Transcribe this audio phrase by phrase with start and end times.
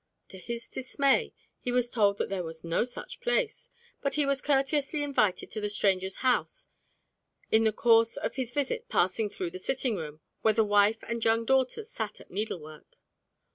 [0.29, 3.69] _"To his dismay he was told that there was no such place,
[4.01, 6.69] but was courteously invited to the stranger's house,
[7.51, 11.23] in the course of his visit passing through the sitting room, where the wife and
[11.23, 12.95] young daughters sat at needlework.